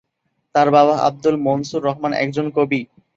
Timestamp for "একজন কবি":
2.23-2.81